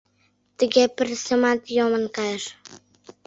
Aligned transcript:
Тыге 0.57 0.83
пырысемат 0.95 1.61
йомын 1.77 2.05
кайыш. 2.15 2.43